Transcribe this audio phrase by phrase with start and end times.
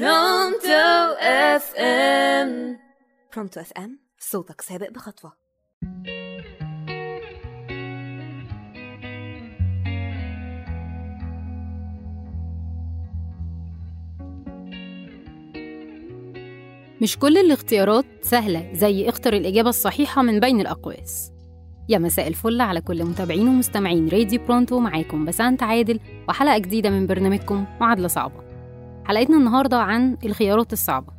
[0.00, 2.78] برونتو FM.
[3.34, 5.32] برونتو FM صوتك سابق بخطوة.
[17.02, 21.32] مش كل الاختيارات سهلة زي اختر الإجابة الصحيحة من بين الأقواس.
[21.88, 27.06] يا مساء الفل على كل متابعين ومستمعين راديو برونتو معاكم بسانت عادل وحلقة جديدة من
[27.06, 28.43] برنامجكم معادلة صعبة.
[29.04, 31.12] حلقتنا النهاردة عن الخيارات الصعبة.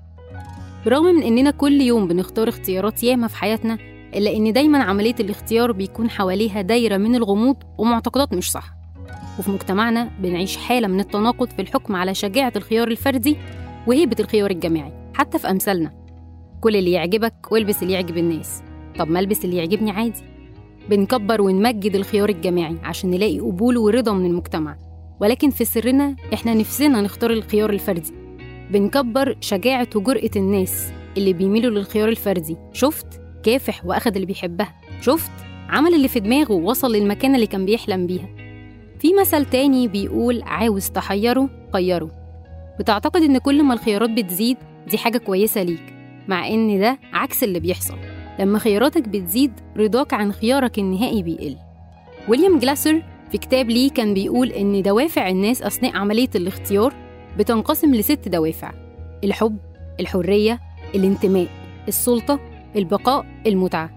[0.86, 3.78] برغم من إننا كل يوم بنختار اختيارات ياما في حياتنا
[4.16, 8.74] إلا إن دايما عملية الاختيار بيكون حواليها دايرة من الغموض ومعتقدات مش صح.
[9.40, 13.38] وفي مجتمعنا بنعيش حالة من التناقض في الحكم على شجاعة الخيار الفردي
[13.88, 15.92] وهيبة الخيار الجماعي حتى في أمثالنا.
[16.62, 18.64] كل اللي يعجبك والبس اللي يعجب الناس.
[19.00, 20.24] طب ما البس اللي يعجبني عادي.
[20.90, 24.78] بنكبر ونمجد الخيار الجماعي عشان نلاقي قبول ورضا من المجتمع.
[25.20, 28.14] ولكن في سرنا إحنا نفسنا نختار الخيار الفردي.
[28.72, 32.58] بنكبر شجاعة وجرأة الناس اللي بيميلوا للخيار الفردي.
[32.74, 34.76] شفت كافح وأخد اللي بيحبها.
[35.02, 35.32] شفت
[35.70, 38.28] عمل اللي في دماغه ووصل للمكانة اللي كان بيحلم بيها.
[39.00, 42.12] في مثل تاني بيقول عاوز تحيره خيره
[42.80, 45.94] بتعتقد إن كل ما الخيارات بتزيد دي حاجة كويسة ليك
[46.28, 47.98] مع إن ده عكس اللي بيحصل.
[48.40, 51.58] لما خياراتك بتزيد رضاك عن خيارك النهائي بيقل.
[52.28, 56.94] ويليام جلاسر في كتاب ليه كان بيقول إن دوافع الناس أثناء عملية الاختيار
[57.38, 58.72] بتنقسم لست دوافع
[59.24, 59.58] الحب
[60.00, 60.60] الحرية
[60.96, 61.48] الانتماء
[61.88, 62.40] السلطة
[62.76, 63.90] البقاء المتعة.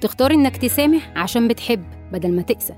[0.00, 2.74] تختار إنك تسامح عشان بتحب بدل ما تقسى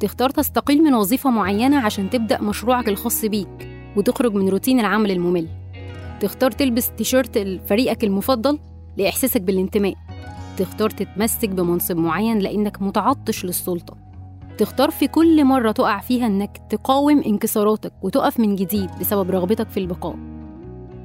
[0.00, 5.48] تختار تستقيل من وظيفة معينة عشان تبدأ مشروعك الخاص بيك وتخرج من روتين العمل الممل.
[6.20, 8.58] تختار تلبس تيشيرت فريقك المفضل
[8.96, 9.94] لإحساسك بالانتماء.
[10.56, 13.96] تختار تتمسك بمنصب معين لأنك متعطش للسلطة.
[14.58, 19.80] تختار في كل مرة تقع فيها إنك تقاوم انكساراتك وتقف من جديد بسبب رغبتك في
[19.80, 20.16] البقاء.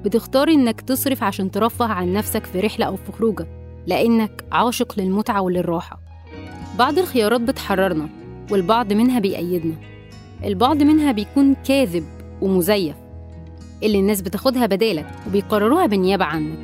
[0.05, 3.47] بتختار إنك تصرف عشان ترفه عن نفسك في رحلة أو في خروجة
[3.87, 5.99] لأنك عاشق للمتعة وللراحة.
[6.79, 8.09] بعض الخيارات بتحررنا
[8.51, 9.75] والبعض منها بيأيدنا.
[10.43, 12.03] البعض منها بيكون كاذب
[12.41, 12.95] ومزيف.
[13.83, 16.59] اللي الناس بتاخدها بدالك وبيقرروها بالنيابة عنك.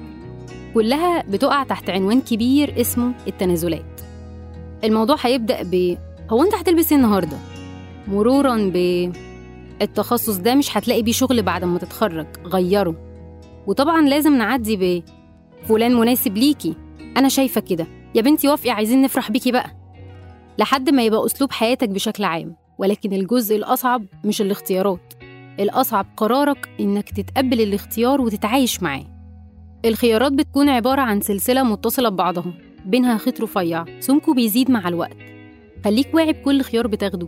[0.74, 4.02] كلها بتقع تحت عنوان كبير اسمه التنازلات.
[4.84, 5.98] الموضوع هيبدأ ب
[6.31, 7.38] هو انت هتلبس إيه النهارده؟
[8.08, 8.78] مرورا ب
[9.81, 12.28] التخصص ده مش هتلاقي بيه شغل بعد ما تتخرج.
[12.46, 12.96] غيره.
[13.68, 15.03] وطبعا لازم نعدي ب
[15.68, 16.75] فلان مناسب ليكي.
[17.18, 17.88] أنا شايفة كده.
[18.16, 19.72] يا بنتي وافقي عايزين نفرح بيكي بقى.
[20.58, 22.56] لحد ما يبقى أسلوب حياتك بشكل عام.
[22.78, 25.13] ولكن الجزء الأصعب مش الاختيارات.
[25.59, 29.06] الأصعب قرارك إنك تتقبل الاختيار وتتعايش معاه.
[29.86, 32.53] الخيارات بتكون عبارة عن سلسلة متصلة ببعضها.
[32.86, 33.86] بينها خيط رفيع.
[34.00, 35.31] سمكه بيزيد مع الوقت.
[35.86, 37.28] خليك واعي بكل خيار بتاخده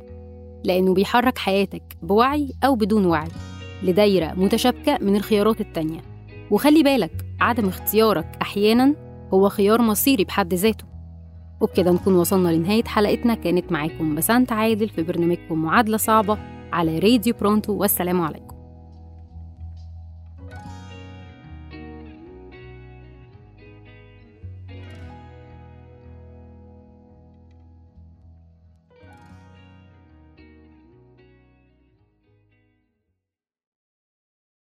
[0.64, 3.28] لأنه بيحرك حياتك بوعي أو بدون وعي
[3.84, 6.02] لدايرة متشابكة من الخيارات التانية.
[6.52, 8.96] وخلي بالك عدم اختيارك أحيانا
[9.34, 10.86] هو خيار مصيري بحد ذاته.
[11.62, 16.38] وبكده نكون وصلنا لنهاية حلقتنا كانت معاكم بسانت عادل في برنامجكم معادلة صعبة
[16.74, 18.53] على راديو برونتو والسلام عليكم.